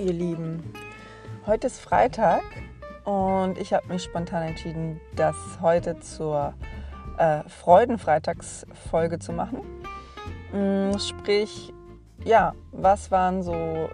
ihr 0.00 0.12
Lieben. 0.14 0.72
Heute 1.46 1.66
ist 1.66 1.78
Freitag 1.78 2.42
und 3.04 3.58
ich 3.58 3.74
habe 3.74 3.86
mich 3.88 4.02
spontan 4.02 4.44
entschieden, 4.44 4.98
das 5.14 5.36
heute 5.60 6.00
zur 6.00 6.54
äh, 7.18 7.42
Freudenfreitagsfolge 7.46 9.18
zu 9.18 9.32
machen. 9.32 9.60
Mm, 10.52 10.96
sprich, 10.98 11.74
ja, 12.24 12.54
was 12.72 13.10
waren 13.10 13.42
so 13.42 13.90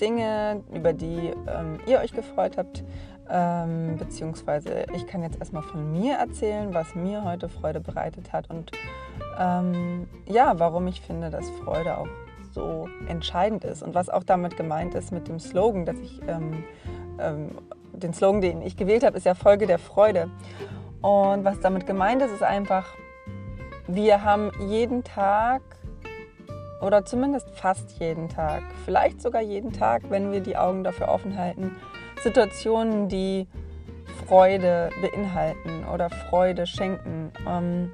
Dinge, 0.00 0.62
über 0.72 0.92
die 0.92 1.32
ähm, 1.48 1.80
ihr 1.86 1.98
euch 1.98 2.12
gefreut 2.12 2.56
habt? 2.56 2.84
Ähm, 3.28 3.96
beziehungsweise 3.96 4.86
ich 4.94 5.06
kann 5.06 5.22
jetzt 5.22 5.38
erstmal 5.38 5.62
von 5.62 5.90
mir 5.90 6.14
erzählen, 6.14 6.72
was 6.72 6.94
mir 6.94 7.24
heute 7.24 7.48
Freude 7.48 7.80
bereitet 7.80 8.32
hat 8.32 8.48
und 8.48 8.70
ähm, 9.38 10.08
ja, 10.26 10.58
warum 10.58 10.86
ich 10.86 11.00
finde, 11.00 11.30
dass 11.30 11.48
Freude 11.50 11.98
auch 11.98 12.08
so 12.52 12.88
entscheidend 13.08 13.64
ist 13.64 13.82
und 13.82 13.94
was 13.94 14.08
auch 14.08 14.24
damit 14.24 14.56
gemeint 14.56 14.94
ist 14.94 15.12
mit 15.12 15.28
dem 15.28 15.38
Slogan, 15.38 15.84
dass 15.84 15.96
ich 15.98 16.20
ähm, 16.26 16.64
ähm, 17.18 17.50
den 17.92 18.12
Slogan, 18.14 18.40
den 18.40 18.62
ich 18.62 18.76
gewählt 18.76 19.04
habe, 19.04 19.16
ist 19.16 19.26
ja 19.26 19.34
Folge 19.34 19.66
der 19.66 19.78
Freude. 19.78 20.30
Und 21.00 21.44
was 21.44 21.60
damit 21.60 21.86
gemeint 21.86 22.22
ist, 22.22 22.32
ist 22.32 22.42
einfach, 22.42 22.86
wir 23.86 24.24
haben 24.24 24.50
jeden 24.68 25.02
Tag 25.04 25.62
oder 26.80 27.04
zumindest 27.04 27.48
fast 27.50 27.98
jeden 28.00 28.28
Tag, 28.28 28.62
vielleicht 28.84 29.22
sogar 29.22 29.42
jeden 29.42 29.72
Tag, 29.72 30.02
wenn 30.08 30.32
wir 30.32 30.40
die 30.40 30.56
Augen 30.56 30.84
dafür 30.84 31.08
offen 31.08 31.38
halten, 31.38 31.76
Situationen, 32.22 33.08
die 33.08 33.46
Freude 34.26 34.90
beinhalten 35.00 35.84
oder 35.92 36.10
Freude 36.10 36.66
schenken. 36.66 37.32
Ähm, 37.48 37.90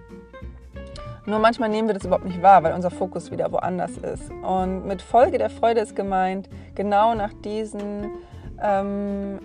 nur 1.28 1.38
manchmal 1.38 1.68
nehmen 1.68 1.88
wir 1.88 1.94
das 1.94 2.04
überhaupt 2.04 2.24
nicht 2.24 2.42
wahr, 2.42 2.62
weil 2.62 2.72
unser 2.72 2.90
Fokus 2.90 3.30
wieder 3.30 3.52
woanders 3.52 3.98
ist. 3.98 4.30
Und 4.42 4.86
mit 4.86 5.02
Folge 5.02 5.38
der 5.38 5.50
Freude 5.50 5.80
ist 5.80 5.94
gemeint, 5.94 6.48
genau 6.74 7.14
nach 7.14 7.32
diesen 7.44 8.10
ähm, 8.62 9.38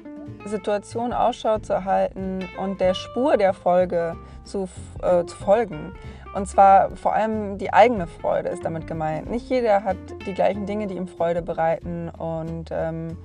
Situationen 0.46 1.14
Ausschau 1.14 1.60
zu 1.60 1.74
erhalten 1.74 2.48
und 2.62 2.80
der 2.80 2.94
Spur 2.94 3.36
der 3.38 3.54
Folge 3.54 4.16
zu, 4.46 4.70
äh, 5.02 5.26
zu 5.26 5.36
folgen. 5.36 5.94
Und 6.34 6.48
zwar 6.48 6.96
vor 6.96 7.14
allem 7.14 7.58
die 7.58 7.74
eigene 7.74 8.08
Freude 8.08 8.50
ist 8.50 8.66
damit 8.66 8.88
gemeint. 8.88 9.30
Nicht 9.30 9.50
jeder 9.50 9.84
hat 9.84 9.98
die 10.26 10.34
gleichen 10.34 10.66
Dinge, 10.66 10.88
die 10.88 10.96
ihm 10.96 11.08
Freude 11.08 11.42
bereiten 11.42 12.10
und 12.10 12.70
ähm, 12.72 13.18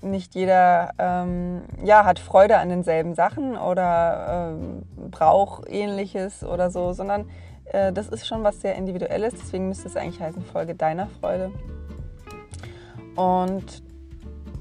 nicht 0.00 0.34
jeder 0.34 0.90
ähm, 0.98 1.62
ja, 1.82 2.04
hat 2.04 2.18
Freude 2.18 2.58
an 2.58 2.68
denselben 2.68 3.14
Sachen 3.14 3.56
oder 3.56 4.52
ähm, 4.52 4.82
braucht 5.10 5.68
ähnliches 5.68 6.44
oder 6.44 6.70
so, 6.70 6.92
sondern 6.92 7.28
äh, 7.72 7.92
das 7.92 8.08
ist 8.08 8.26
schon 8.26 8.42
was 8.44 8.60
sehr 8.60 8.74
Individuelles, 8.74 9.34
deswegen 9.34 9.68
müsste 9.68 9.88
es 9.88 9.96
eigentlich 9.96 10.20
heißen 10.20 10.42
Folge 10.42 10.74
deiner 10.74 11.06
Freude. 11.20 11.50
Und 13.16 13.82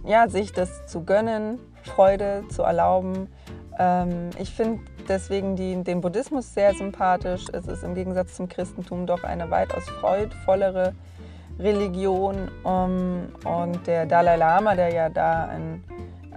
ja, 0.06 0.28
sich 0.30 0.52
das 0.54 0.88
zu 0.88 1.04
gönnen, 1.04 1.60
Freude 1.84 2.44
zu 2.50 2.64
erlauben. 2.64 3.30
Ähm, 3.78 4.30
ich 4.40 4.52
finde 4.52 4.80
deswegen 5.08 5.56
die, 5.56 5.84
den 5.84 6.02
Buddhismus 6.02 6.54
sehr 6.54 6.74
sympathisch. 6.74 7.46
Es 7.52 7.68
ist 7.68 7.84
im 7.84 7.94
Gegensatz 7.94 8.36
zum 8.36 8.50
Christentum 8.50 9.06
doch 9.06 9.24
eine 9.24 9.50
weitaus 9.52 9.84
freudvollere 9.90 10.94
Religion. 11.60 12.50
Um, 12.64 13.28
und 13.46 13.86
der 13.88 14.06
Dalai 14.06 14.36
Lama, 14.36 14.76
der 14.76 14.94
ja 14.94 15.10
da 15.10 15.46
ein, 15.46 15.84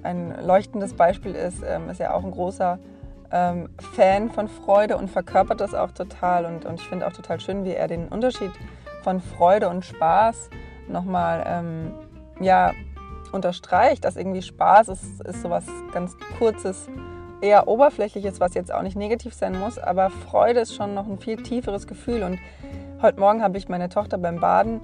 ein 0.03 0.45
leuchtendes 0.45 0.95
Beispiel 0.95 1.35
ist, 1.35 1.63
ähm, 1.67 1.89
ist 1.91 2.01
ja 2.01 2.15
auch 2.15 2.25
ein 2.25 2.31
großer 2.31 2.79
ähm, 3.33 3.69
Fan 3.95 4.31
von 4.31 4.49
Freude 4.49 4.97
und 4.97 5.11
verkörpert 5.11 5.61
das 5.61 5.75
auch 5.75 5.93
total. 5.93 6.45
Und, 6.45 6.65
und 6.65 6.81
ich 6.81 6.87
finde 6.87 7.07
auch 7.07 7.13
total 7.13 7.41
schön, 7.41 7.65
wie 7.65 7.75
er 7.75 7.89
den 7.89 8.09
Unterschied 8.09 8.53
von 9.03 9.21
Freude 9.21 9.69
und 9.69 9.85
Spaß 9.85 10.51
nochmal 10.89 11.45
ähm, 11.47 11.93
ja, 12.41 12.73
unterstreicht, 13.33 14.05
dass 14.05 14.17
irgendwie 14.17 14.43
Spaß 14.43 14.89
ist, 14.89 15.21
ist 15.23 15.43
sowas 15.43 15.65
ganz 15.93 16.17
Kurzes, 16.39 16.89
eher 17.41 17.69
Oberflächliches, 17.69 18.41
was 18.41 18.55
jetzt 18.55 18.73
auch 18.73 18.83
nicht 18.83 18.97
negativ 18.97 19.35
sein 19.35 19.59
muss, 19.59 19.79
aber 19.79 20.11
Freude 20.11 20.61
ist 20.61 20.75
schon 20.75 20.95
noch 20.95 21.07
ein 21.07 21.19
viel 21.19 21.37
tieferes 21.37 21.87
Gefühl. 21.87 22.23
Und 22.23 22.39
heute 23.03 23.19
Morgen 23.19 23.43
habe 23.43 23.57
ich 23.59 23.69
meine 23.69 23.89
Tochter 23.89 24.19
beim 24.19 24.41
Baden 24.41 24.81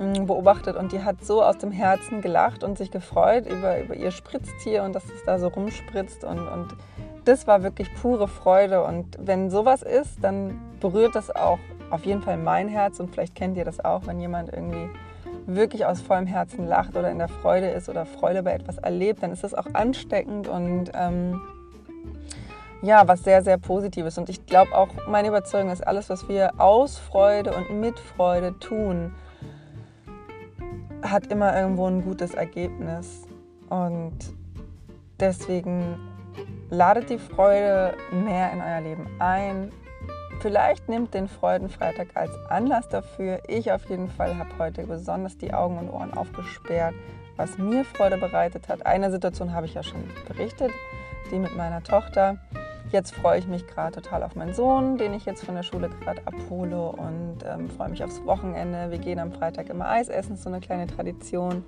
mm, 0.00 0.26
beobachtet 0.26 0.76
und 0.76 0.92
die 0.92 1.02
hat 1.02 1.24
so 1.24 1.42
aus 1.42 1.58
dem 1.58 1.70
Herzen 1.70 2.20
gelacht 2.20 2.64
und 2.64 2.76
sich 2.76 2.90
gefreut 2.90 3.46
über, 3.46 3.80
über 3.80 3.94
ihr 3.94 4.10
Spritztier 4.10 4.82
und 4.82 4.94
dass 4.94 5.04
es 5.04 5.24
da 5.24 5.38
so 5.38 5.48
rumspritzt 5.48 6.24
und, 6.24 6.40
und 6.40 6.76
das 7.24 7.46
war 7.46 7.62
wirklich 7.62 7.92
pure 7.94 8.28
Freude. 8.28 8.84
Und 8.84 9.18
wenn 9.20 9.50
sowas 9.50 9.82
ist, 9.82 10.22
dann 10.22 10.60
berührt 10.80 11.14
das 11.14 11.34
auch 11.34 11.58
auf 11.90 12.04
jeden 12.04 12.22
Fall 12.22 12.36
mein 12.36 12.68
Herz. 12.68 13.00
Und 13.00 13.10
vielleicht 13.10 13.34
kennt 13.34 13.56
ihr 13.56 13.64
das 13.64 13.84
auch, 13.84 14.06
wenn 14.06 14.20
jemand 14.20 14.52
irgendwie 14.52 14.88
wirklich 15.46 15.86
aus 15.86 16.00
vollem 16.00 16.26
Herzen 16.26 16.66
lacht 16.66 16.96
oder 16.96 17.10
in 17.10 17.18
der 17.18 17.28
Freude 17.28 17.68
ist 17.70 17.88
oder 17.88 18.06
Freude 18.06 18.42
bei 18.42 18.52
etwas 18.52 18.78
erlebt, 18.78 19.22
dann 19.22 19.32
ist 19.32 19.44
das 19.44 19.54
auch 19.54 19.66
ansteckend 19.72 20.46
und 20.46 20.90
ähm, 20.94 21.40
ja, 22.82 23.06
was 23.06 23.22
sehr, 23.22 23.42
sehr 23.42 23.58
Positives. 23.58 24.18
Und 24.18 24.28
ich 24.28 24.46
glaube 24.46 24.72
auch, 24.74 24.88
meine 25.08 25.28
Überzeugung 25.28 25.70
ist, 25.70 25.86
alles, 25.86 26.10
was 26.10 26.28
wir 26.28 26.60
aus 26.60 26.98
Freude 26.98 27.52
und 27.54 27.80
mit 27.80 27.98
Freude 27.98 28.58
tun, 28.58 29.14
hat 31.02 31.26
immer 31.28 31.56
irgendwo 31.56 31.86
ein 31.86 32.02
gutes 32.02 32.34
Ergebnis. 32.34 33.22
Und 33.68 34.16
deswegen 35.20 35.96
Ladet 36.72 37.10
die 37.10 37.18
Freude 37.18 37.92
mehr 38.12 38.50
in 38.50 38.62
euer 38.62 38.80
Leben 38.80 39.06
ein. 39.18 39.70
Vielleicht 40.40 40.88
nehmt 40.88 41.12
den 41.12 41.28
Freudenfreitag 41.28 42.06
als 42.14 42.30
Anlass 42.48 42.88
dafür. 42.88 43.40
Ich 43.46 43.70
auf 43.70 43.90
jeden 43.90 44.08
Fall 44.08 44.38
habe 44.38 44.48
heute 44.58 44.86
besonders 44.86 45.36
die 45.36 45.52
Augen 45.52 45.76
und 45.76 45.90
Ohren 45.90 46.14
aufgesperrt, 46.14 46.94
was 47.36 47.58
mir 47.58 47.84
Freude 47.84 48.16
bereitet 48.16 48.70
hat. 48.70 48.86
Eine 48.86 49.10
Situation 49.10 49.52
habe 49.52 49.66
ich 49.66 49.74
ja 49.74 49.82
schon 49.82 50.02
berichtet, 50.26 50.70
die 51.30 51.38
mit 51.38 51.54
meiner 51.58 51.82
Tochter. 51.82 52.38
Jetzt 52.90 53.14
freue 53.16 53.38
ich 53.38 53.46
mich 53.46 53.66
gerade 53.66 54.00
total 54.00 54.22
auf 54.22 54.34
meinen 54.34 54.54
Sohn, 54.54 54.96
den 54.96 55.12
ich 55.12 55.26
jetzt 55.26 55.44
von 55.44 55.54
der 55.54 55.64
Schule 55.64 55.90
gerade 55.90 56.22
abhole 56.24 56.88
und 56.92 57.40
ähm, 57.44 57.68
freue 57.68 57.90
mich 57.90 58.02
aufs 58.02 58.24
Wochenende. 58.24 58.90
Wir 58.90 58.98
gehen 58.98 59.18
am 59.18 59.30
Freitag 59.30 59.68
immer 59.68 59.90
Eis 59.90 60.08
essen, 60.08 60.36
so 60.36 60.48
eine 60.48 60.60
kleine 60.60 60.86
Tradition. 60.86 61.66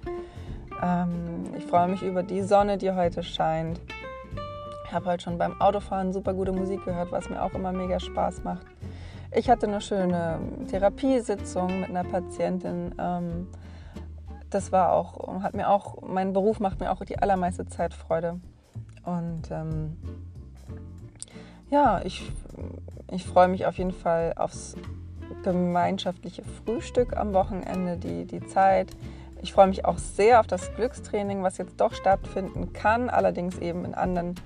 Ähm, 0.82 1.44
ich 1.58 1.66
freue 1.66 1.88
mich 1.88 2.02
über 2.02 2.22
die 2.22 2.40
Sonne, 2.40 2.78
die 2.78 2.90
heute 2.90 3.22
scheint. 3.22 3.78
Habe 4.94 5.06
heute 5.06 5.24
schon 5.24 5.38
beim 5.38 5.60
Autofahren 5.60 6.12
super 6.12 6.34
gute 6.34 6.52
Musik 6.52 6.84
gehört, 6.84 7.10
was 7.10 7.28
mir 7.28 7.42
auch 7.42 7.52
immer 7.54 7.72
mega 7.72 7.98
Spaß 7.98 8.44
macht. 8.44 8.64
Ich 9.34 9.50
hatte 9.50 9.66
eine 9.66 9.80
schöne 9.80 10.38
Therapiesitzung 10.70 11.80
mit 11.80 11.90
einer 11.90 12.04
Patientin. 12.04 12.94
Ähm, 12.96 13.48
das 14.50 14.70
war 14.70 14.92
auch, 14.92 15.42
hat 15.42 15.54
mir 15.54 15.68
auch, 15.68 16.00
mein 16.02 16.32
Beruf 16.32 16.60
macht 16.60 16.78
mir 16.78 16.92
auch 16.92 17.04
die 17.04 17.18
allermeiste 17.18 17.66
Zeit 17.66 17.92
Freude. 17.92 18.38
Und 19.04 19.50
ähm, 19.50 19.96
ja, 21.70 22.00
ich, 22.04 22.30
ich 23.10 23.26
freue 23.26 23.48
mich 23.48 23.66
auf 23.66 23.78
jeden 23.78 23.90
Fall 23.90 24.34
aufs 24.36 24.76
gemeinschaftliche 25.42 26.44
Frühstück 26.44 27.16
am 27.16 27.34
Wochenende, 27.34 27.96
die, 27.96 28.26
die 28.26 28.46
Zeit. 28.46 28.92
Ich 29.44 29.52
freue 29.52 29.66
mich 29.66 29.84
auch 29.84 29.98
sehr 29.98 30.40
auf 30.40 30.46
das 30.46 30.74
Glückstraining, 30.74 31.42
was 31.42 31.58
jetzt 31.58 31.78
doch 31.78 31.92
stattfinden 31.92 32.72
kann, 32.72 33.10
allerdings 33.10 33.58
eben 33.58 33.84
in 33.84 33.92
anderen 33.92 34.36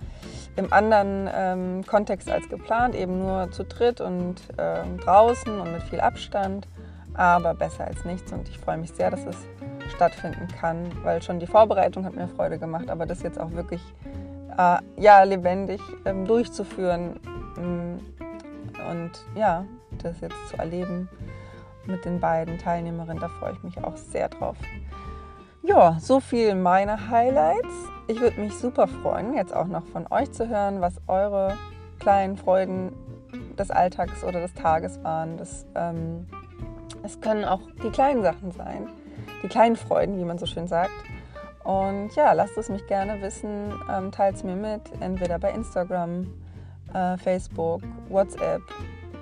im 0.57 0.73
anderen 0.73 1.31
ähm, 1.33 1.87
Kontext 1.87 2.29
als 2.29 2.49
geplant, 2.49 2.97
eben 2.97 3.21
nur 3.21 3.49
zu 3.53 3.63
dritt 3.63 4.01
und 4.01 4.35
äh, 4.57 4.83
draußen 5.05 5.61
und 5.61 5.71
mit 5.71 5.85
viel 5.85 6.01
Abstand, 6.01 6.67
aber 7.15 7.55
besser 7.55 7.87
als 7.87 8.05
nichts. 8.05 8.33
Und 8.33 8.49
ich 8.49 8.59
freue 8.59 8.77
mich 8.77 8.91
sehr, 8.91 9.13
dass 9.13 9.25
es 9.25 9.37
stattfinden 9.95 10.49
kann, 10.61 10.91
weil 11.05 11.23
schon 11.23 11.39
die 11.39 11.47
Vorbereitung 11.47 12.05
hat 12.05 12.17
mir 12.17 12.27
Freude 12.27 12.59
gemacht, 12.59 12.91
aber 12.91 13.07
das 13.07 13.23
jetzt 13.23 13.39
auch 13.39 13.53
wirklich 13.53 13.83
äh, 14.59 14.79
ja, 14.97 15.23
lebendig 15.23 15.81
ähm, 16.07 16.27
durchzuführen 16.27 17.21
mm, 17.55 18.91
und 18.91 19.13
ja, 19.37 19.65
das 20.03 20.21
jetzt 20.21 20.49
zu 20.49 20.57
erleben 20.57 21.09
mit 21.87 22.05
den 22.05 22.21
beiden 22.21 22.59
Teilnehmerinnen, 22.59 23.21
da 23.21 23.29
freue 23.29 23.53
ich 23.53 23.63
mich 23.63 23.83
auch 23.83 23.97
sehr 23.97 24.29
drauf. 24.29 24.57
Ja, 25.63 25.99
so 26.01 26.21
viel 26.21 26.55
meine 26.55 27.11
Highlights. 27.11 27.75
Ich 28.07 28.21
würde 28.21 28.41
mich 28.41 28.55
super 28.55 28.87
freuen, 28.87 29.35
jetzt 29.35 29.55
auch 29.55 29.67
noch 29.67 29.85
von 29.87 30.07
euch 30.11 30.33
zu 30.33 30.49
hören, 30.49 30.81
was 30.81 31.01
eure 31.09 31.59
kleinen 31.99 32.37
Freuden 32.37 32.93
des 33.59 33.71
Alltags 33.71 34.25
oder 34.25 34.41
des 34.41 34.55
Tages 34.55 35.03
waren. 35.03 35.37
Das, 35.37 35.67
ähm, 35.75 36.27
es 37.03 37.21
können 37.21 37.45
auch 37.45 37.61
die 37.83 37.91
kleinen 37.91 38.23
Sachen 38.23 38.53
sein, 38.53 38.89
die 39.43 39.49
kleinen 39.49 39.77
Freuden, 39.77 40.19
wie 40.19 40.25
man 40.25 40.39
so 40.39 40.47
schön 40.47 40.69
sagt. 40.69 40.93
Und 41.65 42.15
ja, 42.15 42.33
lasst 42.33 42.57
es 42.57 42.71
mich 42.71 42.87
gerne 42.87 43.21
wissen, 43.21 43.75
ähm, 43.91 44.11
teilt 44.11 44.37
es 44.37 44.45
mir 44.45 44.57
mit, 44.57 44.81
entweder 45.01 45.39
bei 45.39 45.51
Instagram, 45.53 46.33
äh, 46.95 47.19
Facebook, 47.19 47.83
WhatsApp, 48.09 48.63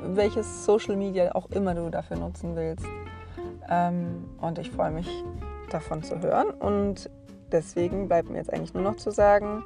welches 0.03 0.65
Social 0.65 0.97
Media 0.97 1.35
auch 1.35 1.51
immer 1.51 1.75
du 1.75 1.91
dafür 1.91 2.17
nutzen 2.17 2.57
willst. 2.57 2.87
Ähm, 3.69 4.25
und 4.41 4.59
ich 4.59 4.71
freue 4.71 4.91
mich 4.91 5.09
davon 5.71 6.03
zu 6.03 6.21
hören. 6.21 6.51
Und 6.51 7.11
deswegen 7.53 8.09
bleibt 8.09 8.31
mir 8.31 8.39
jetzt 8.39 8.53
eigentlich 8.53 8.75
nur 8.75 8.83
noch 8.83 8.97
zu 8.97 9.11
sagen, 9.11 9.63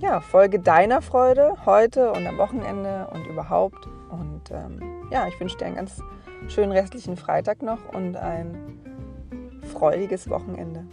ja, 0.00 0.20
folge 0.20 0.60
deiner 0.60 1.02
Freude 1.02 1.54
heute 1.66 2.12
und 2.12 2.26
am 2.26 2.38
Wochenende 2.38 3.08
und 3.12 3.26
überhaupt. 3.26 3.88
Und 4.10 4.42
ähm, 4.50 4.80
ja, 5.10 5.26
ich 5.26 5.38
wünsche 5.40 5.56
dir 5.58 5.66
einen 5.66 5.76
ganz 5.76 6.00
schönen 6.48 6.72
restlichen 6.72 7.16
Freitag 7.16 7.62
noch 7.62 7.92
und 7.92 8.16
ein 8.16 8.78
freudiges 9.72 10.30
Wochenende. 10.30 10.84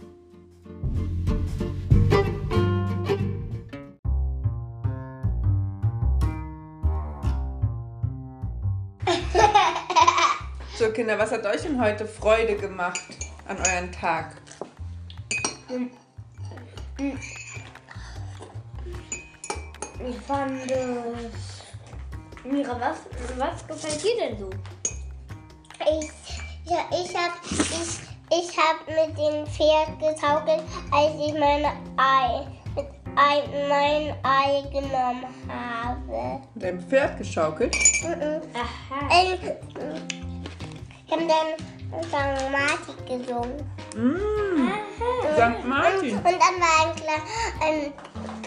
So, 10.78 10.90
Kinder, 10.90 11.18
was 11.18 11.32
hat 11.32 11.46
euch 11.46 11.62
denn 11.62 11.80
heute 11.80 12.04
Freude 12.04 12.54
gemacht 12.54 13.00
an 13.48 13.56
euren 13.56 13.90
Tag? 13.90 14.36
Ich 20.06 20.20
fand 20.26 20.70
es. 20.70 21.62
Mira, 22.44 22.78
was, 22.78 22.98
was 23.38 23.66
gefällt 23.66 24.04
dir 24.04 24.16
denn 24.18 24.38
so? 24.38 24.50
Ich, 25.80 26.10
ja, 26.70 26.84
ich 26.90 27.16
habe 27.16 27.32
ich, 27.50 28.00
ich 28.30 28.58
hab 28.58 28.86
mit 28.86 29.16
dem 29.16 29.46
Pferd 29.46 29.98
getaukelt, 29.98 30.62
als 30.92 31.14
ich 31.14 31.32
meine 31.40 31.72
Ei, 31.96 32.46
mit 32.74 32.86
ein, 33.16 33.68
mein 33.70 34.14
Ei 34.22 34.60
genommen 34.70 35.24
habe. 35.48 36.42
Mit 36.54 36.64
einem 36.64 36.80
Pferd 36.82 37.16
geschaukelt? 37.16 37.74
Mhm. 38.02 38.42
Aha. 38.52 39.08
Ähm, 39.10 40.25
Ich 41.06 41.12
habe 41.12 41.22
dann 41.26 42.02
St. 42.02 42.50
Martin 42.50 42.96
gesungen. 43.06 43.64
Mmh, 43.94 44.72
Aha. 44.72 45.58
St. 45.58 45.64
Martin. 45.64 46.16
Und 46.16 46.24
dann 46.24 46.60
war 46.60 46.74
ein, 46.82 46.92
ein, 47.62 47.92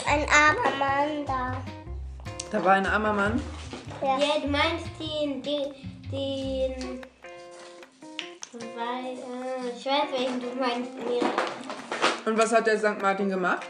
ein 0.06 0.28
armer 0.30 0.78
Mann 0.78 1.26
da. 1.26 1.58
Da 2.52 2.66
war 2.66 2.74
ein 2.74 2.86
armer 2.86 3.14
Mann. 3.14 3.42
Ja. 4.02 4.18
Ja, 4.18 4.40
du 4.42 4.48
meinst 4.48 4.88
den, 5.00 5.42
den, 5.42 5.74
den. 6.12 7.02
Weil, 8.52 9.14
äh, 9.14 9.78
ich 9.78 9.86
weiß, 9.86 10.12
welchen 10.12 10.42
du 10.42 10.48
meinst, 10.60 10.92
Mira. 10.96 11.30
Und 12.26 12.38
was 12.38 12.52
hat 12.52 12.68
der 12.68 12.78
St. 12.78 13.02
Martin 13.02 13.30
gemacht? 13.30 13.66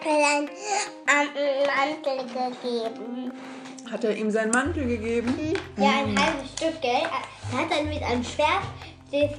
Hat 0.00 0.06
einen 0.06 0.48
Mantel 1.66 2.16
gegeben. 2.16 3.32
Hat 3.90 4.04
er 4.04 4.16
ihm 4.16 4.30
seinen 4.30 4.50
Mantel 4.50 4.86
gegeben? 4.86 5.34
Ja, 5.76 5.90
ein 6.04 6.18
halbes 6.18 6.52
Stück, 6.52 6.80
gell? 6.80 7.02
Er 7.50 7.58
hat 7.58 7.70
dann 7.70 7.88
mit 7.88 8.02
einem 8.02 8.22
Schwert 8.22 8.64
den, 9.10 9.30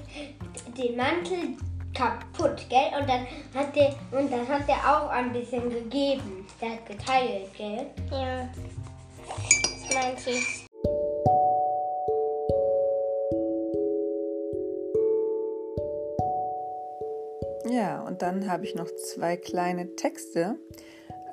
den 0.76 0.96
Mantel 0.96 1.58
kaputt, 1.94 2.66
gell? 2.70 3.00
Und 3.00 3.08
dann 3.08 3.28
hat 3.54 3.76
der 3.76 3.94
und 4.12 4.32
dann 4.32 4.48
hat 4.48 4.68
er 4.68 4.78
auch 4.78 5.10
ein 5.10 5.32
bisschen 5.32 5.70
gegeben. 5.70 6.48
Der 6.60 6.72
hat 6.72 6.86
geteilt, 6.88 7.54
gell? 7.56 7.86
Ja. 8.12 8.50
Das 9.28 9.94
meinte 9.94 10.30
ich. 10.32 10.66
Ja, 17.72 18.02
und 18.02 18.24
dann 18.24 18.50
habe 18.50 18.66
ich 18.66 18.74
noch 18.74 18.90
zwei 18.96 19.38
kleine 19.38 19.96
Texte 19.96 20.58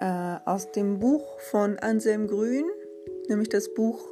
äh, 0.00 0.36
aus 0.44 0.70
dem 0.72 0.98
Buch 0.98 1.40
von 1.40 1.78
Anselm 1.78 2.26
Grün, 2.26 2.66
nämlich 3.28 3.48
das 3.48 3.72
Buch, 3.72 4.06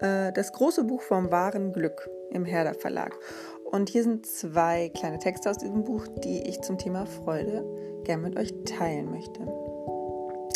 äh, 0.00 0.32
das 0.32 0.52
große 0.52 0.84
Buch 0.84 1.02
vom 1.02 1.30
wahren 1.30 1.72
Glück 1.72 2.08
im 2.30 2.44
Herder 2.44 2.74
Verlag. 2.74 3.16
Und 3.64 3.88
hier 3.88 4.02
sind 4.02 4.26
zwei 4.26 4.90
kleine 4.90 5.18
Texte 5.18 5.50
aus 5.50 5.58
diesem 5.58 5.84
Buch, 5.84 6.06
die 6.24 6.42
ich 6.48 6.60
zum 6.60 6.78
Thema 6.78 7.06
Freude 7.06 7.64
gerne 8.04 8.22
mit 8.22 8.38
euch 8.38 8.52
teilen 8.64 9.10
möchte. 9.10 9.40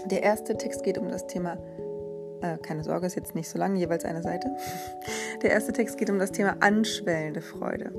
Der 0.06 0.22
erste 0.22 0.56
Text 0.56 0.82
geht 0.82 0.96
um 0.96 1.08
das 1.08 1.26
Thema, 1.26 1.58
äh, 2.40 2.56
keine 2.58 2.84
Sorge, 2.84 3.06
ist 3.06 3.16
jetzt 3.16 3.34
nicht 3.34 3.48
so 3.48 3.58
lang, 3.58 3.76
jeweils 3.76 4.04
eine 4.04 4.22
Seite. 4.22 4.48
Der 5.42 5.50
erste 5.50 5.72
Text 5.72 5.98
geht 5.98 6.10
um 6.10 6.18
das 6.18 6.32
Thema 6.32 6.56
anschwellende 6.60 7.40
Freude. 7.40 7.92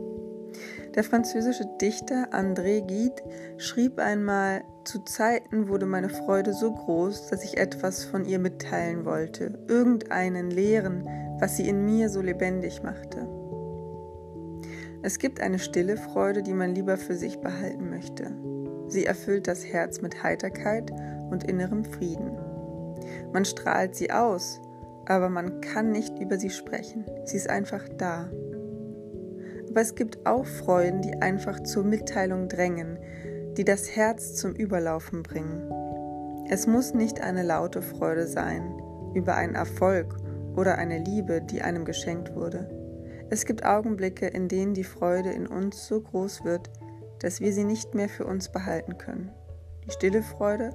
Der 0.95 1.05
französische 1.05 1.65
Dichter 1.79 2.29
André 2.33 2.81
Gide 2.81 3.23
schrieb 3.57 3.97
einmal, 3.97 4.63
zu 4.83 4.99
Zeiten 4.99 5.69
wurde 5.69 5.85
meine 5.85 6.09
Freude 6.09 6.53
so 6.53 6.73
groß, 6.73 7.27
dass 7.27 7.45
ich 7.45 7.57
etwas 7.57 8.03
von 8.03 8.25
ihr 8.25 8.39
mitteilen 8.39 9.05
wollte, 9.05 9.57
irgendeinen 9.69 10.51
lehren, 10.51 11.07
was 11.39 11.55
sie 11.55 11.69
in 11.69 11.85
mir 11.85 12.09
so 12.09 12.21
lebendig 12.21 12.83
machte. 12.83 13.27
Es 15.01 15.17
gibt 15.17 15.39
eine 15.39 15.59
stille 15.59 15.95
Freude, 15.95 16.43
die 16.43 16.53
man 16.53 16.75
lieber 16.75 16.97
für 16.97 17.15
sich 17.15 17.39
behalten 17.39 17.89
möchte. 17.89 18.35
Sie 18.87 19.05
erfüllt 19.05 19.47
das 19.47 19.65
Herz 19.65 20.01
mit 20.01 20.21
Heiterkeit 20.23 20.91
und 21.29 21.45
innerem 21.45 21.85
Frieden. 21.85 22.37
Man 23.31 23.45
strahlt 23.45 23.95
sie 23.95 24.11
aus, 24.11 24.61
aber 25.05 25.29
man 25.29 25.61
kann 25.61 25.91
nicht 25.91 26.19
über 26.19 26.37
sie 26.37 26.49
sprechen. 26.49 27.05
Sie 27.23 27.37
ist 27.37 27.49
einfach 27.49 27.87
da. 27.97 28.29
Aber 29.71 29.79
es 29.79 29.95
gibt 29.95 30.25
auch 30.25 30.45
Freuden, 30.45 31.01
die 31.01 31.21
einfach 31.21 31.63
zur 31.63 31.85
Mitteilung 31.85 32.49
drängen, 32.49 32.99
die 33.55 33.63
das 33.63 33.95
Herz 33.95 34.35
zum 34.35 34.51
Überlaufen 34.51 35.23
bringen. 35.23 35.71
Es 36.49 36.67
muss 36.67 36.93
nicht 36.93 37.21
eine 37.21 37.41
laute 37.41 37.81
Freude 37.81 38.27
sein 38.27 38.81
über 39.13 39.35
einen 39.35 39.55
Erfolg 39.55 40.17
oder 40.57 40.77
eine 40.77 40.97
Liebe, 40.97 41.41
die 41.41 41.61
einem 41.61 41.85
geschenkt 41.85 42.35
wurde. 42.35 42.69
Es 43.29 43.45
gibt 43.45 43.65
Augenblicke, 43.65 44.27
in 44.27 44.49
denen 44.49 44.73
die 44.73 44.83
Freude 44.83 45.31
in 45.31 45.47
uns 45.47 45.87
so 45.87 46.01
groß 46.01 46.43
wird, 46.43 46.69
dass 47.19 47.39
wir 47.39 47.53
sie 47.53 47.63
nicht 47.63 47.95
mehr 47.95 48.09
für 48.09 48.25
uns 48.25 48.51
behalten 48.51 48.97
können. 48.97 49.31
Die 49.85 49.91
stille 49.91 50.21
Freude 50.21 50.71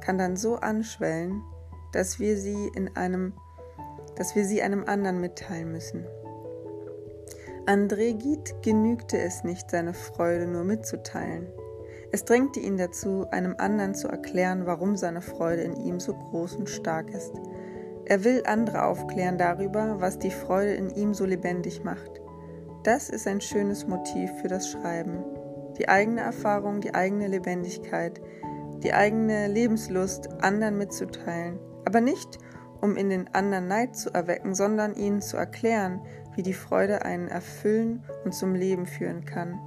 kann 0.00 0.18
dann 0.18 0.36
so 0.36 0.54
anschwellen, 0.54 1.42
dass 1.90 2.20
wir 2.20 2.36
sie 2.36 2.70
in 2.76 2.94
einem, 2.94 3.32
dass 4.14 4.36
wir 4.36 4.44
sie 4.44 4.62
einem 4.62 4.84
anderen 4.84 5.20
mitteilen 5.20 5.72
müssen. 5.72 6.06
André 7.66 8.14
Gide 8.14 8.52
genügte 8.62 9.18
es 9.18 9.42
nicht, 9.42 9.72
seine 9.72 9.92
Freude 9.92 10.46
nur 10.46 10.62
mitzuteilen. 10.62 11.48
Es 12.12 12.24
drängte 12.24 12.60
ihn 12.60 12.76
dazu, 12.76 13.26
einem 13.32 13.56
anderen 13.58 13.96
zu 13.96 14.06
erklären, 14.06 14.66
warum 14.66 14.96
seine 14.96 15.20
Freude 15.20 15.62
in 15.62 15.74
ihm 15.74 15.98
so 15.98 16.14
groß 16.14 16.54
und 16.54 16.70
stark 16.70 17.10
ist. 17.10 17.32
Er 18.04 18.22
will 18.22 18.44
andere 18.46 18.84
aufklären 18.84 19.36
darüber, 19.36 19.96
was 19.98 20.20
die 20.20 20.30
Freude 20.30 20.74
in 20.74 20.90
ihm 20.90 21.12
so 21.12 21.24
lebendig 21.24 21.82
macht. 21.82 22.20
Das 22.84 23.10
ist 23.10 23.26
ein 23.26 23.40
schönes 23.40 23.84
Motiv 23.84 24.30
für 24.40 24.48
das 24.48 24.70
Schreiben. 24.70 25.24
Die 25.76 25.88
eigene 25.88 26.20
Erfahrung, 26.20 26.80
die 26.80 26.94
eigene 26.94 27.26
Lebendigkeit, 27.26 28.20
die 28.84 28.92
eigene 28.92 29.48
Lebenslust 29.48 30.28
anderen 30.40 30.78
mitzuteilen, 30.78 31.58
aber 31.84 32.00
nicht, 32.00 32.38
um 32.80 32.96
in 32.96 33.10
den 33.10 33.26
anderen 33.34 33.66
Neid 33.66 33.96
zu 33.96 34.10
erwecken, 34.10 34.54
sondern 34.54 34.94
ihnen 34.94 35.20
zu 35.20 35.36
erklären, 35.36 36.00
wie 36.36 36.42
die 36.42 36.54
Freude 36.54 37.04
einen 37.04 37.28
erfüllen 37.28 38.04
und 38.24 38.34
zum 38.34 38.54
Leben 38.54 38.86
führen 38.86 39.24
kann. 39.24 39.58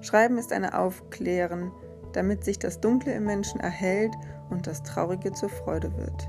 Schreiben 0.00 0.38
ist 0.38 0.52
eine 0.52 0.78
Aufklären, 0.78 1.72
damit 2.12 2.44
sich 2.44 2.58
das 2.58 2.80
Dunkle 2.80 3.12
im 3.12 3.24
Menschen 3.24 3.60
erhellt 3.60 4.14
und 4.50 4.66
das 4.66 4.82
Traurige 4.82 5.32
zur 5.32 5.48
Freude 5.48 5.94
wird. 5.96 6.28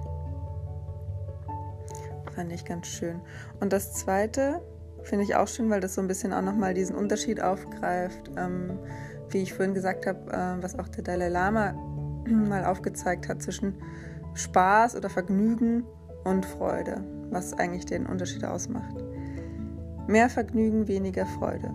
Fand 2.35 2.51
ich 2.51 2.65
ganz 2.65 2.87
schön. 2.87 3.21
Und 3.59 3.71
das 3.73 3.93
Zweite 3.93 4.61
finde 5.03 5.23
ich 5.23 5.35
auch 5.35 5.47
schön, 5.47 5.69
weil 5.69 5.81
das 5.81 5.95
so 5.95 6.01
ein 6.01 6.07
bisschen 6.07 6.33
auch 6.33 6.41
nochmal 6.41 6.73
diesen 6.73 6.95
Unterschied 6.95 7.41
aufgreift, 7.41 8.31
ähm, 8.37 8.79
wie 9.29 9.39
ich 9.39 9.53
vorhin 9.53 9.73
gesagt 9.73 10.07
habe, 10.07 10.31
äh, 10.31 10.61
was 10.61 10.77
auch 10.77 10.87
der 10.89 11.03
Dalai 11.03 11.29
Lama 11.29 11.73
mal 12.27 12.65
aufgezeigt 12.65 13.29
hat 13.29 13.41
zwischen 13.41 13.75
Spaß 14.33 14.95
oder 14.95 15.09
Vergnügen 15.09 15.83
und 16.23 16.45
Freude, 16.45 17.03
was 17.29 17.53
eigentlich 17.53 17.85
den 17.85 18.05
Unterschied 18.05 18.43
ausmacht. 18.45 18.95
Mehr 20.09 20.27
Vergnügen, 20.27 20.87
weniger 20.87 21.27
Freude. 21.27 21.71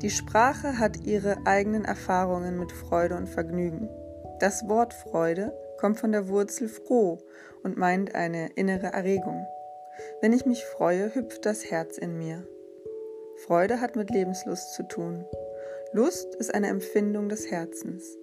Die 0.00 0.08
Sprache 0.08 0.78
hat 0.78 1.04
ihre 1.04 1.36
eigenen 1.44 1.84
Erfahrungen 1.84 2.58
mit 2.58 2.72
Freude 2.72 3.16
und 3.16 3.28
Vergnügen. 3.28 3.90
Das 4.40 4.66
Wort 4.66 4.94
Freude 4.94 5.52
kommt 5.78 6.00
von 6.00 6.10
der 6.10 6.26
Wurzel 6.28 6.68
froh 6.68 7.18
und 7.62 7.76
meint 7.76 8.14
eine 8.14 8.48
innere 8.54 8.86
Erregung. 8.86 9.46
Wenn 10.22 10.32
ich 10.32 10.46
mich 10.46 10.64
freue, 10.64 11.14
hüpft 11.14 11.44
das 11.44 11.70
Herz 11.70 11.98
in 11.98 12.16
mir. 12.16 12.48
Freude 13.44 13.78
hat 13.78 13.94
mit 13.94 14.08
Lebenslust 14.08 14.72
zu 14.72 14.84
tun. 14.84 15.26
Lust 15.92 16.34
ist 16.36 16.54
eine 16.54 16.68
Empfindung 16.68 17.28
des 17.28 17.50
Herzens. 17.50 18.16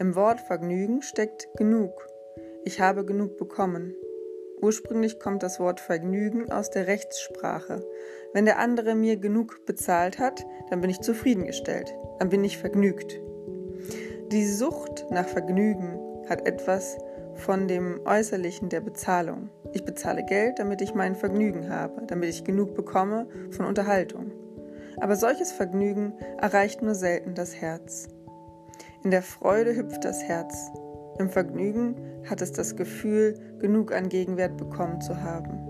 Im 0.00 0.16
Wort 0.16 0.40
Vergnügen 0.40 1.02
steckt 1.02 1.46
genug. 1.56 1.92
Ich 2.64 2.80
habe 2.80 3.04
genug 3.04 3.36
bekommen. 3.36 3.94
Ursprünglich 4.60 5.18
kommt 5.18 5.42
das 5.42 5.60
Wort 5.60 5.80
Vergnügen 5.80 6.50
aus 6.50 6.70
der 6.70 6.86
Rechtssprache. 6.86 7.84
Wenn 8.32 8.46
der 8.46 8.58
andere 8.58 8.94
mir 8.94 9.16
genug 9.16 9.66
bezahlt 9.66 10.18
hat, 10.18 10.46
dann 10.70 10.80
bin 10.80 10.90
ich 10.90 11.00
zufriedengestellt, 11.00 11.94
dann 12.18 12.30
bin 12.30 12.42
ich 12.42 12.58
vergnügt. 12.58 13.20
Die 14.32 14.46
Sucht 14.46 15.06
nach 15.10 15.28
Vergnügen 15.28 15.98
hat 16.28 16.46
etwas 16.46 16.96
von 17.34 17.68
dem 17.68 18.00
Äußerlichen 18.04 18.68
der 18.68 18.80
Bezahlung. 18.80 19.50
Ich 19.72 19.84
bezahle 19.84 20.24
Geld, 20.24 20.58
damit 20.58 20.80
ich 20.80 20.94
mein 20.94 21.14
Vergnügen 21.14 21.68
habe, 21.70 22.06
damit 22.06 22.30
ich 22.30 22.44
genug 22.44 22.74
bekomme 22.74 23.28
von 23.50 23.66
Unterhaltung. 23.66 24.32
Aber 24.98 25.16
solches 25.16 25.52
Vergnügen 25.52 26.14
erreicht 26.40 26.82
nur 26.82 26.94
selten 26.94 27.34
das 27.34 27.54
Herz. 27.54 28.08
In 29.04 29.10
der 29.10 29.22
Freude 29.22 29.76
hüpft 29.76 30.04
das 30.04 30.22
Herz. 30.22 30.70
Im 31.18 31.30
Vergnügen 31.30 31.96
hat 32.28 32.42
es 32.42 32.52
das 32.52 32.76
Gefühl, 32.76 33.34
genug 33.58 33.92
an 33.92 34.08
Gegenwert 34.08 34.56
bekommen 34.56 35.00
zu 35.00 35.22
haben. 35.22 35.66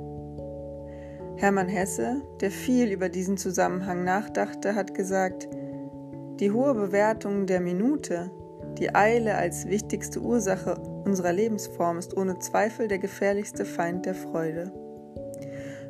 Hermann 1.37 1.69
Hesse, 1.69 2.23
der 2.41 2.51
viel 2.51 2.91
über 2.91 3.09
diesen 3.09 3.37
Zusammenhang 3.37 4.05
nachdachte, 4.05 4.75
hat 4.75 4.95
gesagt, 4.95 5.49
die 6.41 6.51
hohe 6.51 6.75
Bewertung 6.75 7.47
der 7.47 7.61
Minute, 7.61 8.31
die 8.79 8.95
Eile 8.95 9.37
als 9.37 9.69
wichtigste 9.69 10.21
Ursache 10.21 10.75
unserer 11.05 11.33
Lebensform 11.33 11.99
ist 11.99 12.17
ohne 12.17 12.39
Zweifel 12.39 12.89
der 12.89 12.99
gefährlichste 12.99 13.65
Feind 13.65 14.07
der 14.07 14.15
Freude. 14.15 14.73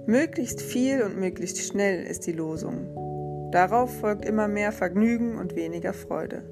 Möglichst 0.06 0.60
viel 0.60 1.02
und 1.02 1.18
möglichst 1.18 1.58
schnell 1.58 2.04
ist 2.04 2.26
die 2.26 2.32
Losung. 2.32 3.50
Darauf 3.50 4.00
folgt 4.00 4.24
immer 4.24 4.46
mehr 4.48 4.70
Vergnügen 4.70 5.36
und 5.36 5.56
weniger 5.56 5.92
Freude. 5.92 6.44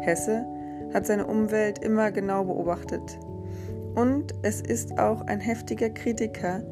Hesse 0.00 0.44
hat 0.92 1.06
seine 1.06 1.26
Umwelt 1.26 1.78
immer 1.78 2.12
genau 2.12 2.44
beobachtet. 2.44 3.18
Und 3.94 4.34
es 4.42 4.60
ist 4.60 4.98
auch 4.98 5.22
ein 5.22 5.40
heftiger 5.40 5.90
Kritiker, 5.90 6.62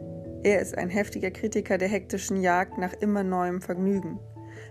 er 0.45 0.61
ist 0.61 0.77
ein 0.77 0.89
heftiger 0.89 1.31
Kritiker 1.31 1.79
der 1.79 1.89
hektischen 1.89 2.41
Jagd 2.41 2.77
nach 2.77 2.93
immer 2.95 3.23
neuem 3.23 3.61
Vergnügen. 3.61 4.19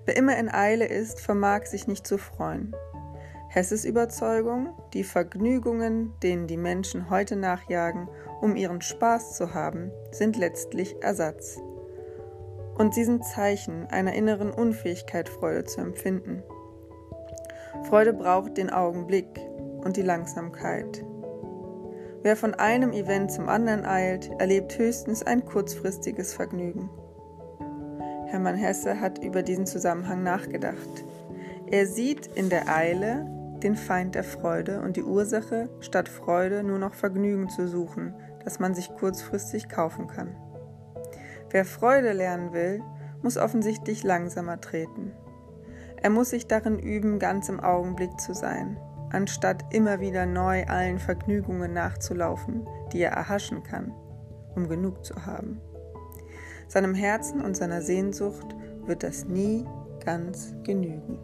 Wer 0.05 0.17
immer 0.17 0.37
in 0.37 0.53
Eile 0.53 0.85
ist, 0.85 1.21
vermag 1.21 1.65
sich 1.65 1.87
nicht 1.87 2.05
zu 2.05 2.17
freuen. 2.17 2.75
Hesses 3.47 3.85
Überzeugung, 3.85 4.69
die 4.93 5.03
Vergnügungen, 5.03 6.13
denen 6.23 6.47
die 6.47 6.57
Menschen 6.57 7.09
heute 7.09 7.35
nachjagen, 7.35 8.09
um 8.41 8.55
ihren 8.55 8.81
Spaß 8.81 9.35
zu 9.35 9.53
haben, 9.53 9.91
sind 10.11 10.37
letztlich 10.37 11.01
Ersatz. 11.01 11.59
Und 12.77 12.93
sie 12.93 13.03
sind 13.03 13.25
Zeichen 13.25 13.87
einer 13.87 14.13
inneren 14.13 14.51
Unfähigkeit, 14.51 15.29
Freude 15.29 15.65
zu 15.65 15.81
empfinden. 15.81 16.43
Freude 17.83 18.13
braucht 18.13 18.57
den 18.57 18.69
Augenblick 18.69 19.39
und 19.83 19.97
die 19.97 20.01
Langsamkeit. 20.01 21.03
Wer 22.23 22.35
von 22.35 22.53
einem 22.53 22.93
Event 22.93 23.31
zum 23.31 23.49
anderen 23.49 23.85
eilt, 23.85 24.29
erlebt 24.39 24.77
höchstens 24.77 25.23
ein 25.23 25.43
kurzfristiges 25.43 26.33
Vergnügen. 26.33 26.89
Hermann 28.27 28.55
Hesse 28.55 29.01
hat 29.01 29.23
über 29.23 29.41
diesen 29.41 29.65
Zusammenhang 29.65 30.23
nachgedacht. 30.23 31.05
Er 31.69 31.87
sieht 31.87 32.27
in 32.27 32.49
der 32.49 32.69
Eile 32.69 33.25
den 33.63 33.75
Feind 33.75 34.15
der 34.15 34.23
Freude 34.23 34.81
und 34.81 34.97
die 34.97 35.03
Ursache, 35.03 35.69
statt 35.79 36.09
Freude 36.09 36.63
nur 36.63 36.79
noch 36.79 36.93
Vergnügen 36.93 37.49
zu 37.49 37.67
suchen, 37.67 38.13
das 38.43 38.59
man 38.59 38.73
sich 38.73 38.93
kurzfristig 38.95 39.69
kaufen 39.69 40.07
kann. 40.07 40.35
Wer 41.49 41.65
Freude 41.65 42.13
lernen 42.13 42.53
will, 42.53 42.81
muss 43.21 43.37
offensichtlich 43.37 44.03
langsamer 44.03 44.61
treten. 44.61 45.11
Er 46.01 46.09
muss 46.09 46.31
sich 46.31 46.47
darin 46.47 46.79
üben, 46.79 47.19
ganz 47.19 47.47
im 47.47 47.59
Augenblick 47.59 48.19
zu 48.19 48.33
sein, 48.33 48.77
anstatt 49.11 49.73
immer 49.73 49.99
wieder 49.99 50.25
neu 50.25 50.65
allen 50.65 50.99
Vergnügungen 50.99 51.73
nachzulaufen, 51.73 52.67
die 52.91 53.01
er 53.01 53.11
erhaschen 53.11 53.63
kann, 53.63 53.93
um 54.55 54.67
genug 54.67 55.05
zu 55.05 55.25
haben. 55.25 55.61
Seinem 56.67 56.95
Herzen 56.95 57.41
und 57.41 57.55
seiner 57.55 57.81
Sehnsucht 57.81 58.55
wird 58.85 59.03
das 59.03 59.25
nie 59.25 59.65
ganz 60.03 60.55
genügen. 60.63 61.19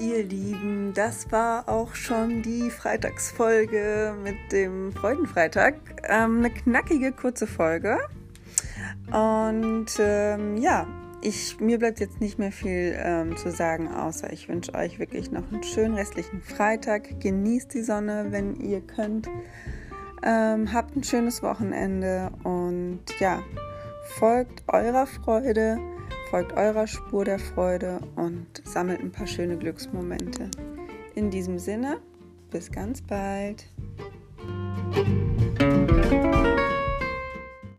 Ihr 0.00 0.24
Lieben, 0.24 0.92
das 0.94 1.30
war 1.30 1.68
auch 1.68 1.94
schon 1.94 2.42
die 2.42 2.70
Freitagsfolge 2.70 4.14
mit 4.22 4.36
dem 4.50 4.92
Freudenfreitag. 4.92 5.74
Ähm, 6.08 6.38
eine 6.38 6.50
knackige, 6.50 7.12
kurze 7.12 7.46
Folge. 7.46 7.98
Und 9.12 9.86
ähm, 9.98 10.56
ja, 10.56 10.86
ich, 11.20 11.60
mir 11.60 11.78
bleibt 11.78 12.00
jetzt 12.00 12.20
nicht 12.20 12.38
mehr 12.38 12.50
viel 12.50 12.96
ähm, 12.98 13.36
zu 13.36 13.50
sagen, 13.50 13.88
außer 13.88 14.32
ich 14.32 14.48
wünsche 14.48 14.74
euch 14.74 14.98
wirklich 14.98 15.30
noch 15.30 15.52
einen 15.52 15.62
schönen 15.62 15.94
restlichen 15.94 16.40
Freitag. 16.40 17.20
Genießt 17.20 17.74
die 17.74 17.82
Sonne, 17.82 18.26
wenn 18.30 18.56
ihr 18.56 18.80
könnt. 18.80 19.28
Ähm, 20.22 20.72
habt 20.72 20.96
ein 20.96 21.04
schönes 21.04 21.42
Wochenende 21.42 22.30
und 22.42 23.00
ja, 23.18 23.42
folgt 24.18 24.62
eurer 24.68 25.06
Freude 25.06 25.78
folgt 26.30 26.52
eurer 26.52 26.86
Spur 26.86 27.24
der 27.24 27.40
Freude 27.40 28.00
und 28.14 28.62
sammelt 28.64 29.00
ein 29.00 29.10
paar 29.10 29.26
schöne 29.26 29.56
Glücksmomente. 29.56 30.48
In 31.16 31.28
diesem 31.28 31.58
Sinne, 31.58 31.98
bis 32.52 32.70
ganz 32.70 33.02
bald. 33.02 33.66